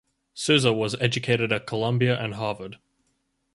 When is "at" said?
1.53-1.67